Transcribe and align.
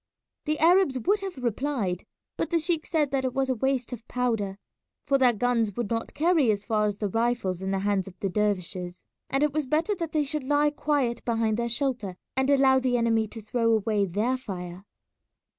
The 0.45 0.57
Arabs 0.57 0.97
would 0.97 1.19
have 1.19 1.37
replied, 1.37 2.05
but 2.35 2.49
the 2.49 2.57
sheik 2.57 2.87
said 2.87 3.11
that 3.11 3.23
it 3.23 3.35
was 3.35 3.49
a 3.51 3.53
waste 3.53 3.93
of 3.93 4.07
powder, 4.07 4.57
for 5.05 5.19
their 5.19 5.31
guns 5.31 5.75
would 5.75 5.91
not 5.91 6.15
carry 6.15 6.49
as 6.51 6.63
far 6.65 6.87
as 6.87 6.97
the 6.97 7.07
rifles 7.07 7.61
in 7.61 7.69
the 7.69 7.77
hands 7.77 8.07
of 8.07 8.19
the 8.19 8.27
dervishes, 8.27 9.05
and 9.29 9.43
it 9.43 9.53
was 9.53 9.67
better 9.67 9.93
that 9.93 10.11
they 10.11 10.23
should 10.23 10.43
lie 10.43 10.71
quiet 10.71 11.23
behind 11.23 11.55
their 11.57 11.69
shelter 11.69 12.17
and 12.35 12.49
allow 12.49 12.79
the 12.79 12.97
enemy 12.97 13.27
to 13.27 13.43
throw 13.43 13.73
away 13.73 14.07
their 14.07 14.37
fire. 14.37 14.85